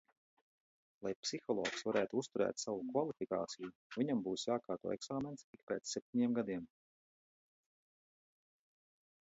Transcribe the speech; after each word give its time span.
Lai 1.07 1.09
psihologs 1.25 1.83
varētu 1.87 2.19
uzturēt 2.21 2.63
savu 2.63 2.81
kvalifikāciju, 2.87 3.69
viņam 3.97 4.23
būs 4.29 4.47
jākārto 4.49 4.95
eksāmens 4.97 5.47
ik 5.59 5.63
pēc 5.73 5.93
septiņiem 5.95 6.37
gadiem. 6.41 6.67